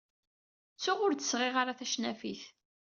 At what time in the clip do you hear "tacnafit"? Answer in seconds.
1.79-2.43